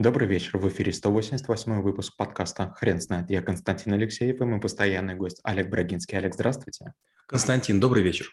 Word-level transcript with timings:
Добрый 0.00 0.28
вечер. 0.28 0.58
В 0.58 0.68
эфире 0.68 0.92
188 0.92 1.82
выпуск 1.82 2.14
подкаста 2.16 2.72
«Хрен 2.76 3.00
знает». 3.00 3.30
Я 3.30 3.42
Константин 3.42 3.94
Алексеев 3.94 4.40
и 4.40 4.44
мой 4.44 4.60
постоянный 4.60 5.16
гость 5.16 5.40
Олег 5.42 5.70
Брагинский. 5.70 6.16
Олег, 6.16 6.34
здравствуйте. 6.34 6.94
Константин, 7.26 7.80
добрый 7.80 8.04
вечер. 8.04 8.30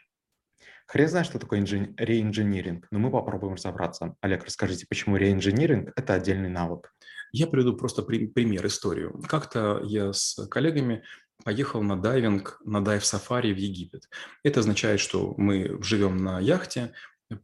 Хрен 0.85 1.07
знает, 1.07 1.25
что 1.25 1.39
такое 1.39 1.61
инжи... 1.61 1.91
реинжиниринг, 1.97 2.85
но 2.91 2.99
мы 2.99 3.09
попробуем 3.09 3.55
разобраться. 3.55 4.15
Олег, 4.21 4.45
расскажите, 4.45 4.85
почему 4.87 5.17
реинжиниринг– 5.17 5.91
это 5.95 6.13
отдельный 6.13 6.49
навык? 6.49 6.93
Я 7.31 7.47
приведу 7.47 7.75
просто 7.75 8.03
при... 8.03 8.27
пример, 8.27 8.67
историю. 8.67 9.19
Как-то 9.27 9.81
я 9.83 10.13
с 10.13 10.35
коллегами 10.51 11.01
поехал 11.43 11.81
на 11.81 11.99
дайвинг, 11.99 12.61
на 12.63 12.85
дайв-сафари 12.85 13.51
в 13.51 13.57
Египет. 13.57 14.07
Это 14.43 14.59
означает, 14.59 14.99
что 14.99 15.33
мы 15.37 15.81
живем 15.81 16.17
на 16.17 16.39
яхте, 16.39 16.93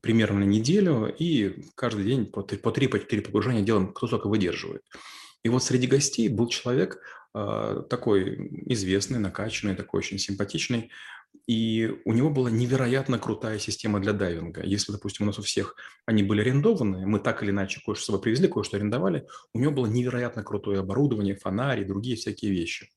примерно 0.02 0.40
на 0.40 0.44
неделю, 0.44 1.14
и 1.18 1.64
каждый 1.76 2.06
день 2.06 2.26
по, 2.26 2.42
по 2.42 2.70
3-4 2.70 3.22
погружения 3.22 3.62
делаем, 3.62 3.94
кто 3.94 4.08
только 4.08 4.28
выдерживает. 4.28 4.84
И 5.44 5.50
вот 5.50 5.64
среди 5.64 5.88
гостей 5.88 6.30
был 6.30 6.48
человек 6.48 7.02
э, 7.34 7.84
такой 7.90 8.50
известный, 8.68 9.20
накачанный, 9.20 9.76
такой 9.76 10.00
очень 10.00 10.20
симпатичный, 10.20 10.92
и 11.48 11.92
у 12.06 12.14
него 12.14 12.30
была 12.30 12.52
невероятно 12.52 13.18
крутая 13.18 13.58
система 13.58 14.00
для 14.00 14.14
дайвинга. 14.14 14.64
Если, 14.64 14.92
допустим, 14.92 15.26
у 15.26 15.28
нас 15.28 15.40
у 15.40 15.42
всех 15.42 15.76
они 16.06 16.24
были 16.24 16.42
арендованы, 16.42 17.08
мы 17.08 17.20
так 17.20 17.42
или 17.42 17.50
иначе 17.52 17.82
кое-что 17.84 18.04
с 18.04 18.06
собой 18.06 18.22
привезли, 18.22 18.48
кое-что 18.48 18.78
арендовали, 18.78 19.26
у 19.54 19.60
него 19.60 19.72
было 19.72 19.88
невероятно 19.88 20.44
крутое 20.44 20.80
оборудование, 20.80 21.36
фонари, 21.36 21.84
другие 21.84 22.16
всякие 22.16 22.52
вещи. 22.52 22.90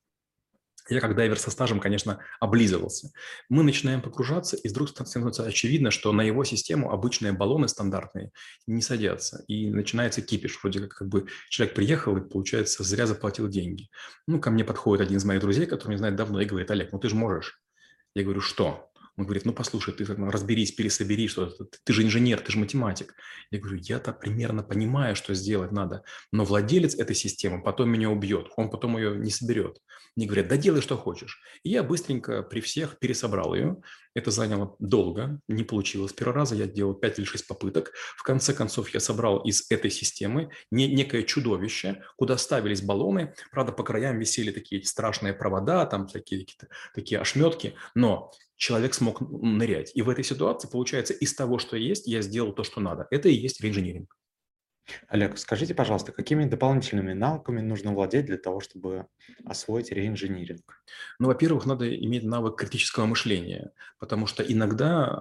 Я 0.89 1.01
как 1.01 1.17
дайвер 1.17 1.39
со 1.39 1.51
стажем, 1.51 1.81
конечно, 1.81 2.21
облизывался. 2.41 3.11
Мы 3.49 3.63
начинаем 3.63 4.03
погружаться, 4.03 4.57
и 4.57 4.69
вдруг 4.69 4.91
становится 4.91 5.45
очевидно, 5.45 5.91
что 5.91 6.13
на 6.13 6.21
его 6.23 6.45
систему 6.45 6.93
обычные 6.93 7.33
баллоны 7.33 7.69
стандартные 7.69 8.33
не 8.67 8.83
садятся. 8.83 9.45
И 9.49 9.71
начинается 9.71 10.21
кипиш. 10.21 10.59
Вроде 10.63 10.81
как, 10.81 10.91
как 10.91 11.09
бы 11.09 11.27
человек 11.49 11.75
приехал 11.75 12.17
и, 12.17 12.21
получается, 12.21 12.85
зря 12.85 13.07
заплатил 13.07 13.49
деньги. 13.49 13.89
Ну, 14.27 14.41
ко 14.41 14.51
мне 14.51 14.65
подходит 14.65 15.07
один 15.07 15.17
из 15.17 15.25
моих 15.25 15.41
друзей, 15.41 15.67
который 15.67 15.91
меня 15.91 15.99
знает 15.99 16.17
давно, 16.17 16.41
и 16.41 16.45
говорит, 16.45 16.71
Олег, 16.71 16.93
ну 16.93 16.99
ты 16.99 17.09
же 17.09 17.15
можешь. 17.15 17.61
Я 18.15 18.23
говорю, 18.23 18.41
что? 18.41 18.91
Он 19.17 19.25
говорит, 19.25 19.45
ну 19.45 19.53
послушай, 19.53 19.95
ты 19.95 20.05
разберись, 20.05 20.73
пересобери 20.73 21.29
что-то, 21.29 21.67
ты 21.85 21.93
же 21.93 22.03
инженер, 22.03 22.41
ты 22.41 22.53
же 22.53 22.59
математик. 22.59 23.15
Я 23.51 23.61
говорю, 23.61 23.79
я-то 23.83 24.13
примерно 24.13 24.63
понимаю, 24.63 25.15
что 25.15 25.35
сделать 25.35 25.71
надо, 25.71 26.03
но 26.33 26.45
владелец 26.45 26.97
этой 26.97 27.15
системы 27.15 27.63
потом 27.63 27.91
меня 27.91 28.11
убьет, 28.11 28.49
он 28.57 28.71
потом 28.71 28.97
ее 28.97 29.17
не 29.17 29.31
соберет. 29.31 29.79
Мне 30.17 30.27
говорят, 30.27 30.49
да 30.49 30.57
делай, 30.57 30.81
что 30.81 30.97
хочешь. 30.97 31.41
И 31.65 31.71
я 31.71 31.83
быстренько 31.83 32.43
при 32.43 32.61
всех 32.61 32.99
пересобрал 32.99 33.55
ее. 33.55 33.77
Это 34.15 34.31
заняло 34.31 34.77
долго, 34.79 35.41
не 35.49 35.65
получилось. 35.65 36.13
Первый 36.13 36.35
раз 36.35 36.53
я 36.53 36.67
делал 36.67 36.95
5 36.95 37.19
или 37.19 37.27
6 37.27 37.49
попыток. 37.49 37.93
В 38.17 38.23
конце 38.23 38.55
концов 38.55 38.91
я 38.91 39.01
собрал 39.01 39.39
из 39.39 39.67
этой 39.71 39.91
системы 39.91 40.51
не, 40.71 40.87
некое 40.87 41.25
чудовище, 41.25 42.03
куда 42.17 42.37
ставились 42.37 42.81
баллоны. 42.81 43.35
Правда, 43.51 43.73
по 43.73 43.83
краям 43.83 44.21
висели 44.21 44.53
такие 44.53 44.85
страшные 44.85 45.35
провода, 45.35 45.85
там 45.87 46.07
такие, 46.07 46.47
такие 46.95 47.21
ошметки. 47.21 47.75
Но 47.97 48.31
человек 48.57 48.95
смог 48.95 49.21
нырять. 49.21 49.93
И 49.95 50.03
в 50.03 50.09
этой 50.09 50.25
ситуации, 50.25 50.69
получается, 50.69 51.13
из 51.13 51.35
того, 51.35 51.59
что 51.59 51.77
есть, 51.77 52.07
я 52.07 52.23
сделал 52.23 52.53
то, 52.53 52.65
что 52.65 52.81
надо. 52.81 53.07
Это 53.11 53.29
и 53.29 53.35
есть 53.35 53.61
реинжиниринг. 53.61 54.15
Олег, 55.09 55.39
скажите, 55.39 55.75
пожалуйста, 55.75 56.13
какими 56.13 56.45
дополнительными 56.45 57.15
навыками 57.15 57.61
нужно 57.61 57.95
владеть 57.95 58.27
для 58.27 58.37
того, 58.37 58.61
чтобы 58.61 59.07
освоить 59.45 59.91
реинжиниринг? 59.91 60.63
Ну, 61.19 61.29
во-первых, 61.29 61.65
надо 61.65 61.95
иметь 61.95 62.25
навык 62.25 62.57
критического 62.57 63.07
мышления, 63.07 63.73
потому 63.99 64.27
что 64.27 64.43
иногда 64.43 65.07
э, 65.07 65.13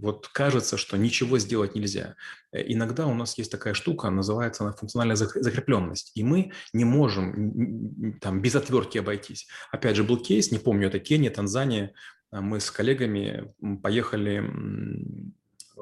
вот 0.00 0.28
кажется, 0.28 0.78
что 0.78 0.96
ничего 0.96 1.38
сделать 1.38 1.74
нельзя. 1.74 2.16
Э, 2.52 2.62
иногда 2.66 3.06
у 3.06 3.14
нас 3.14 3.36
есть 3.36 3.52
такая 3.52 3.74
штука, 3.74 4.08
называется 4.08 4.64
она 4.64 4.72
функциональная 4.72 5.16
закрепленность, 5.16 6.12
и 6.14 6.24
мы 6.24 6.52
не 6.72 6.84
можем 6.84 8.18
там 8.20 8.40
без 8.40 8.56
отвертки 8.56 8.98
обойтись. 8.98 9.46
Опять 9.70 9.96
же, 9.96 10.04
был 10.04 10.16
кейс, 10.18 10.50
не 10.50 10.58
помню, 10.58 10.88
это 10.88 10.98
Кения, 10.98 11.30
Танзания, 11.30 11.92
а 12.23 12.23
мы 12.40 12.60
с 12.60 12.70
коллегами 12.70 13.54
поехали 13.82 14.42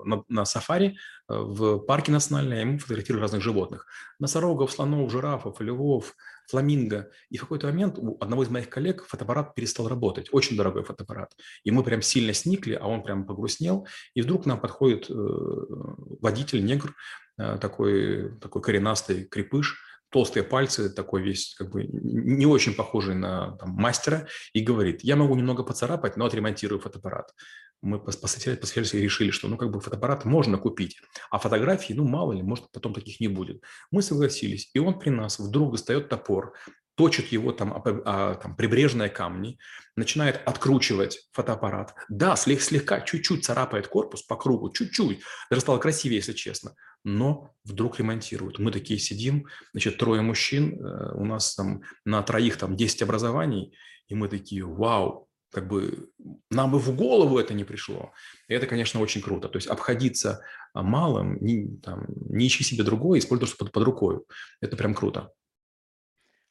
на, 0.05 0.25
на 0.29 0.45
сафари 0.45 0.97
э, 1.29 1.35
в 1.35 1.79
парке 1.79 2.13
национальном, 2.13 2.59
и 2.59 2.65
мы 2.65 2.79
фотографировали 2.79 3.23
разных 3.23 3.43
животных. 3.43 3.87
Носорогов, 4.19 4.73
слонов, 4.73 5.11
жирафов, 5.11 5.61
львов, 5.61 6.15
фламинго. 6.49 7.11
И 7.31 7.37
в 7.37 7.43
какой-то 7.43 7.67
момент 7.69 7.99
у 7.99 8.17
одного 8.21 8.43
из 8.43 8.51
моих 8.51 8.69
коллег 8.69 9.05
фотоаппарат 9.07 9.55
перестал 9.55 9.89
работать. 9.89 10.29
Очень 10.33 10.57
дорогой 10.57 10.83
фотоаппарат. 10.85 11.33
И 11.65 11.71
мы 11.71 11.83
прям 11.83 12.03
сильно 12.03 12.33
сникли, 12.33 12.75
а 12.75 12.87
он 12.87 13.03
прям 13.03 13.27
погрустнел. 13.27 13.87
И 14.15 14.23
вдруг 14.23 14.45
к 14.45 14.47
нам 14.47 14.61
подходит 14.61 15.11
э, 15.11 15.15
водитель, 15.15 16.65
негр, 16.65 16.95
э, 17.39 17.59
такой, 17.61 18.39
такой 18.39 18.63
коренастый 18.63 19.25
крепыш, 19.25 19.79
толстые 20.13 20.45
пальцы, 20.45 20.91
такой 20.91 21.23
весь 21.23 21.55
как 21.55 21.71
бы 21.71 21.85
не 21.85 22.47
очень 22.47 22.75
похожий 22.75 23.15
на 23.15 23.57
там, 23.57 23.71
мастера, 23.71 24.29
и 24.53 24.61
говорит, 24.61 25.03
я 25.03 25.17
могу 25.17 25.35
немного 25.35 25.65
поцарапать, 25.65 26.17
но 26.17 26.27
отремонтирую 26.27 26.81
фотоаппарат. 26.81 27.35
Мы 27.81 27.99
посмотрели 27.99 28.57
и 28.57 29.03
решили, 29.03 29.31
что 29.31 29.49
ну 29.49 29.57
как 29.57 29.71
бы 29.71 29.81
фотоаппарат 29.81 30.25
можно 30.25 30.59
купить, 30.59 31.01
а 31.31 31.39
фотографии, 31.39 31.95
ну 31.95 32.07
мало 32.07 32.33
ли, 32.33 32.43
может 32.43 32.71
потом 32.71 32.95
таких 32.95 33.21
не 33.21 33.29
будет. 33.29 33.63
Мы 33.91 34.03
согласились, 34.03 34.71
и 34.75 34.79
он 34.79 34.99
при 34.99 35.11
нас 35.11 35.39
вдруг 35.39 35.73
достает 35.73 36.09
топор, 36.09 36.55
точит 36.95 37.29
его 37.33 37.53
там, 37.53 37.83
а, 38.05 38.35
там 38.35 38.55
прибрежные 38.55 39.09
камни, 39.09 39.59
начинает 39.97 40.41
откручивать 40.45 41.29
фотоаппарат. 41.33 41.95
Да, 42.09 42.37
слегка, 42.37 43.01
чуть-чуть 43.01 43.45
царапает 43.45 43.89
корпус 43.89 44.23
по 44.23 44.37
кругу, 44.37 44.71
чуть-чуть. 44.71 45.23
Даже 45.51 45.63
стало 45.63 45.79
красивее, 45.79 46.19
если 46.19 46.33
честно. 46.33 46.75
Но 47.05 47.55
вдруг 47.65 47.99
ремонтируют. 47.99 48.59
Мы 48.59 48.71
такие 48.71 48.99
сидим, 48.99 49.47
значит, 49.73 49.99
трое 49.99 50.23
мужчин, 50.23 50.79
э, 50.79 51.15
у 51.15 51.25
нас 51.25 51.55
там 51.55 51.83
на 52.05 52.23
троих 52.23 52.57
там 52.57 52.77
10 52.77 53.03
образований, 53.03 53.77
и 54.09 54.15
мы 54.15 54.29
такие, 54.29 54.65
вау, 54.65 55.29
как 55.53 55.69
бы 55.69 56.11
нам 56.51 56.73
бы 56.73 56.79
в 56.79 56.97
голову 56.97 57.39
это 57.39 57.55
не 57.55 57.65
пришло. 57.65 58.13
И 58.49 58.55
это, 58.55 58.67
конечно, 58.67 59.01
очень 59.01 59.21
круто. 59.21 59.49
То 59.49 59.57
есть 59.57 59.69
обходиться 59.69 60.43
а, 60.73 60.83
малым, 60.83 61.37
не, 61.43 61.77
там, 61.79 62.07
не 62.09 62.47
ищи 62.47 62.65
себе 62.65 62.85
другое, 62.85 63.19
используй 63.19 63.49
что 63.49 63.59
под, 63.59 63.73
под 63.73 63.83
рукой. 63.85 64.21
Это 64.61 64.77
прям 64.77 64.95
круто. 64.95 65.31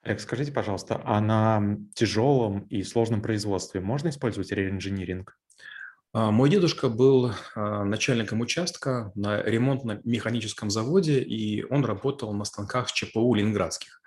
Олег, 0.04 0.20
скажите, 0.20 0.52
пожалуйста, 0.52 1.02
а 1.04 1.20
на 1.20 1.78
тяжелом 1.94 2.62
и 2.70 2.84
сложном 2.84 3.22
производстве 3.22 3.82
можно 3.82 4.10
использовать 4.10 4.52
реинжиниринг? 4.52 5.38
А, 6.14 6.32
мой 6.32 6.50
дедушка 6.50 6.90
был 6.90 7.32
а, 7.56 7.86
начальником 7.86 8.42
участка 8.42 9.12
на 9.16 9.42
ремонтно-механическом 9.42 10.70
заводе, 10.70 11.22
и 11.22 11.64
он 11.64 11.86
работал 11.86 12.34
на 12.34 12.44
станках 12.44 12.92
ЧПУ 12.92 13.34
ленинградских. 13.34 14.02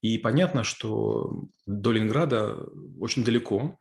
И 0.00 0.16
понятно, 0.16 0.64
что 0.64 1.44
до 1.66 1.92
Ленинграда 1.92 2.56
очень 2.98 3.24
далеко, 3.24 3.78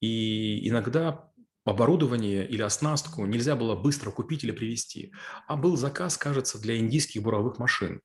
и 0.00 0.68
иногда 0.68 1.30
оборудование 1.64 2.46
или 2.46 2.62
оснастку 2.62 3.24
нельзя 3.24 3.56
было 3.56 3.74
быстро 3.74 4.10
купить 4.10 4.44
или 4.44 4.52
привезти. 4.52 5.12
А 5.48 5.56
был 5.56 5.76
заказ, 5.76 6.18
кажется, 6.18 6.60
для 6.60 6.76
индийских 6.76 7.22
буровых 7.22 7.58
машин. 7.58 8.02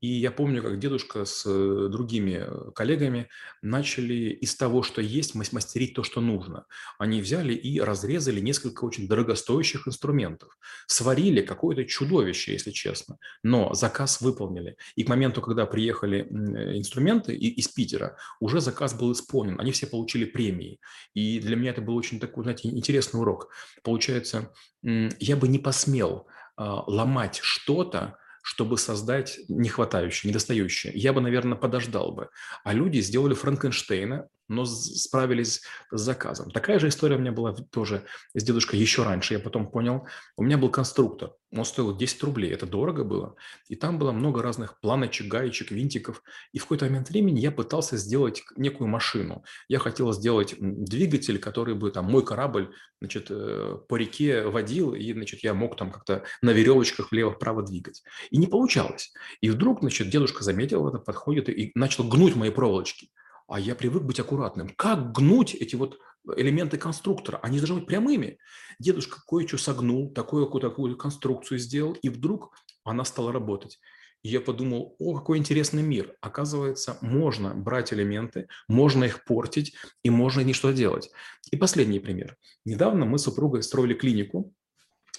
И 0.00 0.08
я 0.08 0.30
помню, 0.30 0.62
как 0.62 0.78
дедушка 0.78 1.24
с 1.24 1.44
э, 1.46 1.88
другими 1.90 2.44
э, 2.46 2.70
коллегами 2.74 3.28
начали 3.60 4.30
из 4.30 4.56
того, 4.56 4.82
что 4.82 5.02
есть, 5.02 5.34
мастерить 5.34 5.94
то, 5.94 6.02
что 6.02 6.20
нужно. 6.20 6.66
Они 6.98 7.20
взяли 7.20 7.52
и 7.52 7.80
разрезали 7.80 8.40
несколько 8.40 8.84
очень 8.84 9.06
дорогостоящих 9.08 9.86
инструментов. 9.86 10.58
Сварили 10.86 11.42
какое-то 11.42 11.84
чудовище, 11.84 12.52
если 12.52 12.70
честно, 12.70 13.18
но 13.42 13.74
заказ 13.74 14.22
выполнили. 14.22 14.76
И 14.96 15.04
к 15.04 15.08
моменту, 15.08 15.42
когда 15.42 15.66
приехали 15.66 16.20
э, 16.20 16.78
инструменты 16.78 17.34
из 17.34 17.68
Питера, 17.68 18.16
уже 18.40 18.60
заказ 18.60 18.94
был 18.94 19.12
исполнен. 19.12 19.60
Они 19.60 19.72
все 19.72 19.86
получили 19.86 20.24
премии. 20.24 20.80
И 21.12 21.40
для 21.40 21.56
меня 21.56 21.72
это 21.72 21.82
был 21.82 21.96
очень 21.96 22.20
такой, 22.20 22.44
знаете, 22.44 22.68
интересный 22.68 23.20
урок. 23.20 23.50
Получается, 23.82 24.52
я 24.82 25.36
бы 25.36 25.48
не 25.48 25.58
посмел 25.58 26.26
а, 26.56 26.84
ломать 26.86 27.40
что-то, 27.42 28.16
чтобы 28.42 28.78
создать 28.78 29.38
нехватающее, 29.48 30.30
недостающее. 30.30 30.92
Я 30.94 31.12
бы, 31.12 31.20
наверное, 31.20 31.56
подождал 31.56 32.12
бы. 32.12 32.30
А 32.64 32.72
люди 32.72 33.00
сделали 33.00 33.34
Франкенштейна, 33.34 34.28
но 34.48 34.64
справились 34.64 35.62
с 35.90 36.00
заказом. 36.00 36.50
Такая 36.50 36.78
же 36.78 36.88
история 36.88 37.16
у 37.16 37.20
меня 37.20 37.32
была 37.32 37.54
тоже 37.54 38.04
с 38.34 38.42
дедушкой 38.42 38.80
еще 38.80 39.04
раньше. 39.04 39.34
Я 39.34 39.40
потом 39.40 39.70
понял, 39.70 40.06
у 40.36 40.42
меня 40.42 40.58
был 40.58 40.70
конструктор. 40.70 41.32
Он 41.52 41.64
стоил 41.64 41.96
10 41.96 42.22
рублей, 42.22 42.52
это 42.52 42.64
дорого 42.66 43.02
было. 43.02 43.34
И 43.68 43.74
там 43.74 43.98
было 43.98 44.12
много 44.12 44.40
разных 44.40 44.78
планочек, 44.80 45.26
гаечек, 45.26 45.72
винтиков. 45.72 46.22
И 46.52 46.58
в 46.58 46.62
какой-то 46.62 46.84
момент 46.84 47.10
времени 47.10 47.40
я 47.40 47.50
пытался 47.50 47.96
сделать 47.96 48.44
некую 48.56 48.88
машину. 48.88 49.42
Я 49.68 49.80
хотел 49.80 50.12
сделать 50.12 50.54
двигатель, 50.58 51.38
который 51.40 51.74
бы 51.74 51.90
там 51.90 52.04
мой 52.04 52.24
корабль 52.24 52.72
значит, 53.00 53.26
э, 53.30 53.78
по 53.88 53.96
реке 53.96 54.46
водил, 54.46 54.94
и 54.94 55.12
значит, 55.12 55.42
я 55.42 55.52
мог 55.54 55.76
там 55.76 55.90
как-то 55.90 56.24
на 56.40 56.50
веревочках 56.50 57.10
влево-вправо 57.10 57.64
двигать. 57.64 58.02
И 58.30 58.38
не 58.38 58.46
получалось. 58.46 59.12
И 59.40 59.50
вдруг 59.50 59.80
значит, 59.80 60.08
дедушка 60.08 60.44
заметил 60.44 60.86
это, 60.88 60.98
подходит 60.98 61.48
и 61.48 61.72
начал 61.74 62.04
гнуть 62.04 62.36
мои 62.36 62.50
проволочки 62.50 63.10
а 63.50 63.58
я 63.58 63.74
привык 63.74 64.04
быть 64.04 64.20
аккуратным. 64.20 64.68
Как 64.76 65.10
гнуть 65.10 65.54
эти 65.56 65.74
вот 65.74 65.98
элементы 66.36 66.78
конструктора? 66.78 67.38
Они 67.42 67.58
должны 67.58 67.76
быть 67.76 67.86
прямыми. 67.86 68.38
Дедушка 68.78 69.20
кое-что 69.26 69.58
согнул, 69.58 70.12
такую, 70.12 70.46
такую 70.46 70.96
конструкцию 70.96 71.58
сделал, 71.58 71.94
и 72.02 72.08
вдруг 72.08 72.54
она 72.84 73.04
стала 73.04 73.32
работать. 73.32 73.78
И 74.22 74.28
я 74.28 74.40
подумал, 74.40 74.96
о, 74.98 75.16
какой 75.16 75.38
интересный 75.38 75.82
мир. 75.82 76.14
Оказывается, 76.20 76.98
можно 77.00 77.54
брать 77.54 77.92
элементы, 77.92 78.48
можно 78.68 79.04
их 79.04 79.24
портить, 79.24 79.74
и 80.02 80.10
можно 80.10 80.42
не 80.42 80.52
что 80.52 80.72
делать. 80.72 81.10
И 81.50 81.56
последний 81.56 82.00
пример. 82.00 82.36
Недавно 82.64 83.06
мы 83.06 83.18
с 83.18 83.22
супругой 83.22 83.62
строили 83.62 83.94
клинику, 83.94 84.52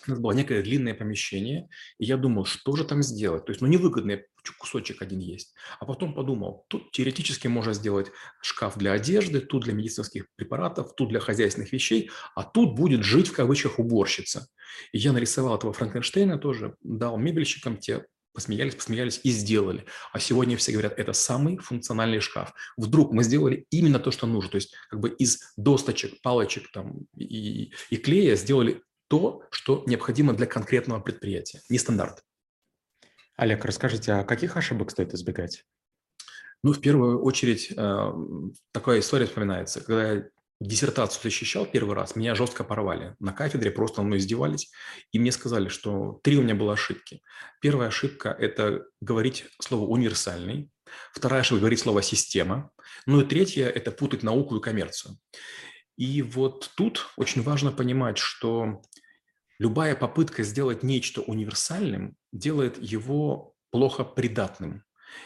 у 0.07 0.11
нас 0.11 0.19
было 0.19 0.31
некое 0.31 0.61
длинное 0.61 0.93
помещение, 0.93 1.69
и 1.97 2.05
я 2.05 2.17
думал, 2.17 2.45
что 2.45 2.75
же 2.75 2.83
там 2.83 3.03
сделать. 3.03 3.45
То 3.45 3.51
есть, 3.51 3.61
ну, 3.61 3.67
невыгодный 3.67 4.25
кусочек 4.57 5.01
один 5.01 5.19
есть. 5.19 5.53
А 5.79 5.85
потом 5.85 6.13
подумал, 6.13 6.65
тут 6.67 6.91
теоретически 6.91 7.47
можно 7.47 7.73
сделать 7.73 8.11
шкаф 8.41 8.77
для 8.77 8.93
одежды, 8.93 9.39
тут 9.39 9.63
для 9.63 9.73
медицинских 9.73 10.25
препаратов, 10.35 10.95
тут 10.95 11.09
для 11.09 11.19
хозяйственных 11.19 11.71
вещей, 11.71 12.09
а 12.35 12.43
тут 12.43 12.75
будет 12.75 13.03
жить 13.03 13.27
в 13.27 13.33
кавычках 13.33 13.79
уборщица. 13.79 14.47
И 14.91 14.97
я 14.97 15.13
нарисовал 15.13 15.57
этого 15.57 15.73
Франкенштейна 15.73 16.37
тоже, 16.37 16.75
дал 16.81 17.17
мебельщикам, 17.17 17.77
те 17.77 18.05
посмеялись, 18.33 18.75
посмеялись 18.75 19.19
и 19.23 19.29
сделали. 19.29 19.85
А 20.13 20.19
сегодня 20.19 20.57
все 20.57 20.71
говорят, 20.71 20.97
это 20.97 21.13
самый 21.13 21.57
функциональный 21.57 22.19
шкаф. 22.19 22.53
Вдруг 22.77 23.11
мы 23.11 23.23
сделали 23.23 23.65
именно 23.69 23.99
то, 23.99 24.11
что 24.11 24.27
нужно. 24.27 24.51
То 24.51 24.55
есть 24.55 24.73
как 24.89 24.99
бы 24.99 25.09
из 25.09 25.39
досточек, 25.57 26.21
палочек 26.21 26.71
там, 26.71 26.99
и, 27.15 27.73
и 27.89 27.97
клея 27.97 28.35
сделали 28.35 28.81
то, 29.11 29.43
что 29.51 29.83
необходимо 29.87 30.31
для 30.33 30.45
конкретного 30.45 31.01
предприятия, 31.01 31.59
не 31.67 31.77
стандарт. 31.77 32.23
Олег, 33.35 33.65
расскажите, 33.65 34.13
а 34.13 34.23
каких 34.23 34.55
ошибок 34.55 34.89
стоит 34.89 35.13
избегать? 35.13 35.65
Ну, 36.63 36.71
в 36.71 36.79
первую 36.79 37.21
очередь, 37.21 37.73
э, 37.75 38.13
такая 38.71 39.01
история 39.01 39.25
вспоминается. 39.25 39.81
Когда 39.81 40.13
я 40.13 40.23
диссертацию 40.61 41.23
защищал 41.23 41.65
первый 41.65 41.93
раз, 41.93 42.15
меня 42.15 42.35
жестко 42.35 42.63
порвали. 42.63 43.17
На 43.19 43.33
кафедре 43.33 43.69
просто 43.69 44.01
мной 44.01 44.19
издевались, 44.19 44.71
и 45.11 45.19
мне 45.19 45.33
сказали, 45.33 45.67
что 45.67 46.21
три 46.23 46.37
у 46.37 46.41
меня 46.41 46.55
было 46.55 46.71
ошибки. 46.71 47.21
Первая 47.59 47.89
ошибка– 47.89 48.29
это 48.39 48.85
говорить 49.01 49.45
слово 49.59 49.87
«универсальный». 49.87 50.69
Вторая 51.11 51.41
ошибка– 51.41 51.59
говорить 51.61 51.81
слово 51.81 52.01
«система». 52.01 52.71
Ну 53.05 53.19
и 53.19 53.25
третья– 53.25 53.67
это 53.75 53.91
путать 53.91 54.23
науку 54.23 54.55
и 54.55 54.61
коммерцию. 54.61 55.17
И 55.97 56.21
вот 56.21 56.71
тут 56.75 57.09
очень 57.17 57.43
важно 57.43 57.71
понимать, 57.71 58.17
что 58.17 58.81
любая 59.61 59.95
попытка 59.95 60.41
сделать 60.41 60.81
нечто 60.81 61.21
универсальным 61.21 62.15
делает 62.31 62.81
его 62.81 63.53
плохо 63.69 64.03
придатным. 64.03 64.83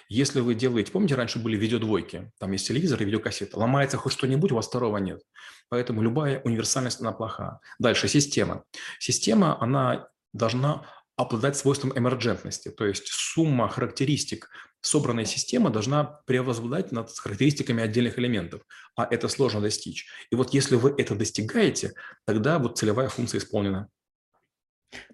Если 0.09 0.41
вы 0.41 0.55
делаете, 0.55 0.91
помните, 0.91 1.15
раньше 1.15 1.39
были 1.39 1.55
видеодвойки, 1.55 2.33
там 2.37 2.51
есть 2.51 2.67
телевизор 2.67 3.01
и 3.01 3.05
видеокассета, 3.05 3.57
ломается 3.57 3.95
хоть 3.95 4.11
что-нибудь, 4.11 4.51
у 4.51 4.55
вас 4.55 4.67
второго 4.67 4.97
нет. 4.97 5.21
Поэтому 5.69 6.01
любая 6.01 6.41
универсальность, 6.41 6.99
она 6.99 7.13
плоха. 7.13 7.61
Дальше, 7.79 8.09
система. 8.09 8.65
Система, 8.99 9.57
она 9.61 10.09
должна 10.33 10.85
обладать 11.15 11.55
свойством 11.55 11.97
эмерджентности, 11.97 12.69
то 12.71 12.85
есть 12.85 13.07
сумма 13.07 13.69
характеристик 13.69 14.49
собранной 14.81 15.25
системы 15.25 15.69
должна 15.69 16.03
превозбладать 16.25 16.91
над 16.91 17.09
характеристиками 17.09 17.81
отдельных 17.81 18.19
элементов, 18.19 18.63
а 18.97 19.07
это 19.09 19.29
сложно 19.29 19.61
достичь. 19.61 20.07
И 20.29 20.35
вот 20.35 20.53
если 20.53 20.75
вы 20.75 20.93
это 20.97 21.15
достигаете, 21.15 21.93
тогда 22.25 22.59
вот 22.59 22.77
целевая 22.77 23.07
функция 23.07 23.38
исполнена. 23.38 23.88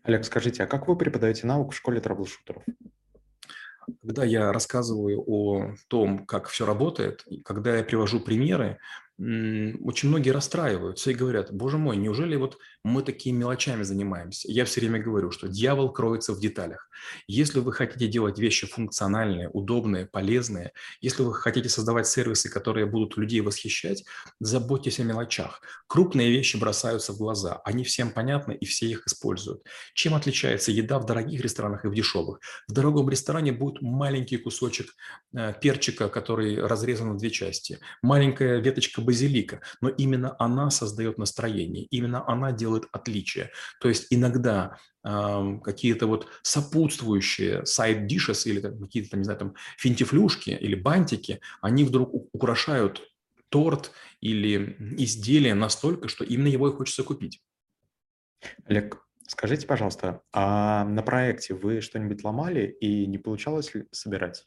Олег, 0.03 0.25
скажите, 0.25 0.63
а 0.63 0.67
как 0.67 0.87
вы 0.87 0.97
преподаете 0.97 1.47
науку 1.47 1.71
в 1.71 1.77
школе 1.77 1.99
трэблшутеров? 2.01 2.63
Когда 4.01 4.23
я 4.23 4.51
рассказываю 4.51 5.23
о 5.27 5.73
том, 5.87 6.25
как 6.25 6.47
все 6.47 6.65
работает, 6.65 7.25
когда 7.43 7.77
я 7.77 7.83
привожу 7.83 8.19
примеры, 8.19 8.79
очень 9.21 10.09
многие 10.09 10.31
расстраиваются 10.31 11.11
и 11.11 11.13
говорят, 11.13 11.53
боже 11.53 11.77
мой, 11.77 11.95
неужели 11.95 12.35
вот 12.35 12.57
мы 12.83 13.03
такими 13.03 13.37
мелочами 13.37 13.83
занимаемся? 13.83 14.51
Я 14.51 14.65
все 14.65 14.81
время 14.81 14.99
говорю, 14.99 15.29
что 15.29 15.47
дьявол 15.47 15.91
кроется 15.93 16.33
в 16.33 16.39
деталях. 16.39 16.89
Если 17.27 17.59
вы 17.59 17.71
хотите 17.71 18.07
делать 18.07 18.39
вещи 18.39 18.65
функциональные, 18.65 19.49
удобные, 19.49 20.07
полезные, 20.07 20.71
если 21.01 21.21
вы 21.21 21.35
хотите 21.35 21.69
создавать 21.69 22.07
сервисы, 22.07 22.49
которые 22.49 22.85
будут 22.85 23.17
людей 23.17 23.41
восхищать, 23.41 24.03
заботьтесь 24.39 24.99
о 24.99 25.03
мелочах. 25.03 25.61
Крупные 25.87 26.31
вещи 26.31 26.57
бросаются 26.57 27.13
в 27.13 27.17
глаза, 27.17 27.61
они 27.63 27.83
всем 27.83 28.11
понятны 28.11 28.53
и 28.53 28.65
все 28.65 28.87
их 28.87 29.05
используют. 29.07 29.63
Чем 29.93 30.15
отличается 30.15 30.71
еда 30.71 30.99
в 30.99 31.05
дорогих 31.05 31.41
ресторанах 31.41 31.85
и 31.85 31.89
в 31.89 31.93
дешевых? 31.93 32.39
В 32.67 32.73
дорогом 32.73 33.09
ресторане 33.09 33.51
будет 33.51 33.81
маленький 33.81 34.37
кусочек 34.37 34.87
э, 35.35 35.53
перчика, 35.61 36.09
который 36.09 36.59
разрезан 36.59 37.13
в 37.13 37.17
две 37.17 37.29
части, 37.29 37.79
маленькая 38.01 38.59
веточка 38.59 39.01
базилика, 39.11 39.59
но 39.81 39.89
именно 39.89 40.35
она 40.39 40.71
создает 40.71 41.17
настроение, 41.17 41.85
именно 41.91 42.23
она 42.27 42.51
делает 42.51 42.85
отличие. 42.93 43.51
То 43.81 43.89
есть 43.89 44.07
иногда 44.09 44.77
э, 45.03 45.59
какие-то 45.63 46.07
вот 46.07 46.27
сопутствующие 46.43 47.63
dishes 48.07 48.49
или 48.49 48.61
какие-то, 48.61 49.17
не 49.17 49.23
знаю, 49.23 49.39
там 49.39 49.55
финтифлюшки 49.77 50.51
или 50.51 50.75
бантики, 50.75 51.41
они 51.61 51.83
вдруг 51.83 52.13
украшают 52.33 53.01
торт 53.49 53.91
или 54.21 54.77
изделие 54.97 55.55
настолько, 55.55 56.07
что 56.07 56.23
именно 56.23 56.47
его 56.47 56.69
и 56.69 56.73
хочется 56.73 57.03
купить. 57.03 57.41
Олег, 58.63 58.97
скажите, 59.27 59.67
пожалуйста, 59.67 60.21
а 60.31 60.85
на 60.85 61.03
проекте 61.03 61.53
вы 61.53 61.81
что-нибудь 61.81 62.23
ломали 62.23 62.77
и 62.79 63.05
не 63.07 63.17
получалось 63.17 63.75
ли 63.75 63.83
собирать? 63.91 64.45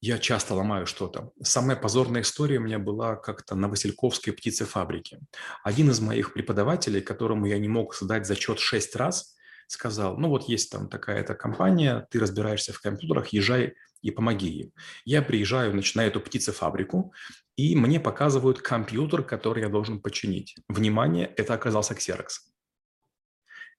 Я 0.00 0.18
часто 0.18 0.54
ломаю 0.54 0.86
что-то. 0.86 1.30
Самая 1.42 1.76
позорная 1.76 2.22
история 2.22 2.58
у 2.58 2.62
меня 2.62 2.78
была 2.78 3.16
как-то 3.16 3.54
на 3.54 3.68
Васильковской 3.68 4.32
птицефабрике. 4.32 5.20
Один 5.64 5.90
из 5.90 6.00
моих 6.00 6.34
преподавателей, 6.34 7.00
которому 7.00 7.46
я 7.46 7.58
не 7.58 7.68
мог 7.68 7.94
сдать 7.94 8.26
зачет 8.26 8.58
шесть 8.58 8.94
раз, 8.94 9.36
сказал, 9.68 10.16
ну 10.16 10.28
вот 10.28 10.48
есть 10.48 10.70
там 10.70 10.88
такая-то 10.88 11.34
компания, 11.34 12.06
ты 12.10 12.20
разбираешься 12.20 12.72
в 12.72 12.80
компьютерах, 12.80 13.28
езжай 13.28 13.74
и 14.02 14.10
помоги 14.10 14.60
им. 14.60 14.72
Я 15.04 15.22
приезжаю, 15.22 15.74
начинаю 15.74 16.10
эту 16.10 16.20
птицефабрику, 16.20 17.12
и 17.56 17.74
мне 17.74 17.98
показывают 17.98 18.60
компьютер, 18.60 19.22
который 19.22 19.62
я 19.62 19.68
должен 19.68 20.00
починить. 20.00 20.56
Внимание, 20.68 21.26
это 21.36 21.54
оказался 21.54 21.94
Xerox. 21.94 22.28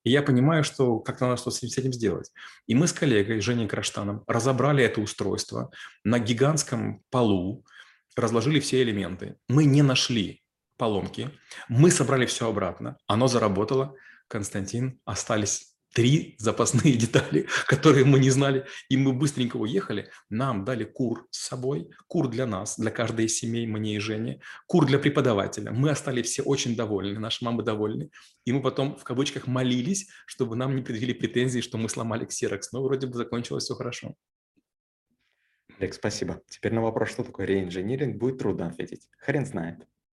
И 0.04 0.12
я 0.12 0.22
понимаю, 0.22 0.64
что 0.64 1.00
как-то 1.00 1.26
надо 1.28 1.42
что 1.42 1.52
с 1.52 1.64
этим 1.64 1.94
сделать. 1.94 2.32
И 2.66 2.76
мы 2.76 2.88
с 2.88 2.94
коллегой 2.94 3.42
Женей 3.42 3.68
Краштаном 3.68 4.24
разобрали 4.28 4.84
это 4.84 5.02
устройство 5.02 5.70
на 6.04 6.20
гигантском 6.20 7.04
полу, 7.10 7.66
разложили 8.16 8.60
все 8.60 8.82
элементы. 8.84 9.36
Мы 9.48 9.66
не 9.66 9.82
нашли 9.82 10.44
поломки. 10.78 11.30
Мы 11.68 11.92
собрали 11.92 12.26
все 12.26 12.50
обратно. 12.50 12.98
Оно 13.08 13.28
заработало. 13.28 13.96
Константин, 14.28 15.00
остались 15.06 15.77
три 15.94 16.36
запасные 16.38 16.94
детали, 16.98 17.48
которые 17.66 18.06
мы 18.06 18.20
не 18.20 18.30
знали, 18.30 18.66
и 18.90 18.98
мы 18.98 19.14
быстренько 19.14 19.58
уехали. 19.58 20.10
Нам 20.30 20.66
дали 20.66 20.84
кур 20.84 21.28
с 21.32 21.48
собой, 21.48 21.90
кур 22.08 22.30
для 22.30 22.46
нас, 22.46 22.78
для 22.78 22.92
каждой 22.92 23.26
из 23.26 23.38
семей, 23.38 23.66
мне 23.68 23.96
и 23.96 24.00
Жене, 24.00 24.42
кур 24.68 24.86
для 24.86 25.00
преподавателя. 25.00 25.72
Мы 25.72 25.90
остались 25.90 26.28
все 26.28 26.44
очень 26.44 26.76
довольны, 26.76 27.20
наши 27.20 27.44
мамы 27.44 27.64
довольны, 27.64 28.10
и 28.46 28.52
мы 28.52 28.62
потом 28.62 28.96
в 28.96 29.04
кавычках 29.04 29.48
молились, 29.48 30.10
чтобы 30.26 30.56
нам 30.56 30.76
не 30.76 30.82
предъявили 30.82 31.14
претензии, 31.14 31.62
что 31.62 31.78
мы 31.78 31.90
сломали 31.90 32.26
ксерокс, 32.26 32.72
но 32.72 32.84
вроде 32.84 33.08
бы 33.08 33.18
закончилось 33.18 33.64
все 33.64 33.76
хорошо. 33.76 34.16
Олег, 35.80 35.94
спасибо. 35.94 36.42
Теперь 36.50 36.74
на 36.74 36.82
вопрос, 36.82 37.10
что 37.10 37.24
такое 37.24 37.46
реинжиниринг, 37.46 38.18
будет 38.18 38.40
трудно 38.40 38.68
ответить. 38.68 39.08
Хрен 39.20 39.46
знает. 39.46 39.88